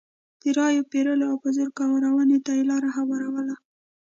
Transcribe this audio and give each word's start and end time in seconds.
د 0.41 0.43
رایو 0.57 0.87
پېرلو 0.91 1.25
او 1.31 1.37
په 1.43 1.49
زور 1.55 1.69
کارونې 1.77 2.37
ته 2.45 2.51
یې 2.57 2.63
لار 2.71 2.83
هواروله. 2.97 3.55